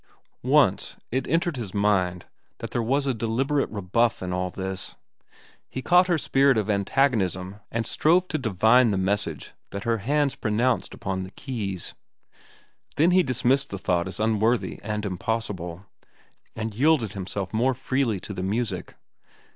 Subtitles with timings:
[0.41, 2.25] Once, it entered his mind
[2.57, 4.95] that there was a deliberate rebuff in all this.
[5.69, 10.33] He caught her spirit of antagonism and strove to divine the message that her hands
[10.33, 11.93] pronounced upon the keys.
[12.95, 15.85] Then he dismissed the thought as unworthy and impossible,
[16.55, 18.95] and yielded himself more freely to the music.